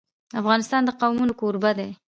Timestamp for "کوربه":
1.39-1.71